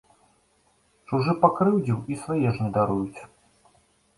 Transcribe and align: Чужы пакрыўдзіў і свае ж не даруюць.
Чужы 1.11 1.35
пакрыўдзіў 1.45 1.99
і 2.15 2.17
свае 2.25 2.47
ж 2.57 2.67
не 2.67 2.71
даруюць. 2.79 3.21